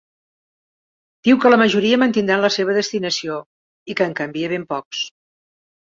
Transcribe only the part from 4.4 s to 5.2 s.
ben pocs.